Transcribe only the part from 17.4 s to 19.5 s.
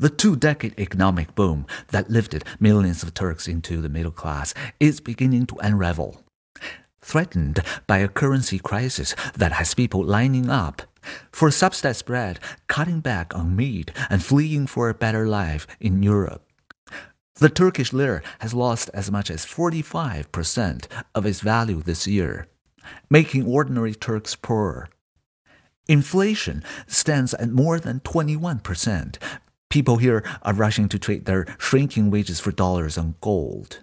Turkish lira has lost as much as